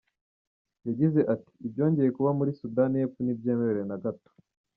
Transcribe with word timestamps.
Yagize 0.87 1.19
ati 1.33 1.51
“Ibyongeye 1.65 2.09
kuba 2.17 2.31
muri 2.37 2.51
Sudani 2.59 2.95
y’Epfo 2.97 3.19
ntibyemewe 3.21 3.81
na 3.89 3.97
gato. 4.03 4.29